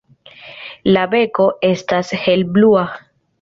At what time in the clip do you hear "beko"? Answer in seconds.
1.11-1.45